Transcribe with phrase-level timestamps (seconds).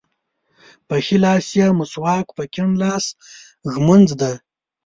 [0.87, 3.05] په ښي لاس یې مسواک په کیڼ لاس
[3.73, 4.31] ږمونځ ده.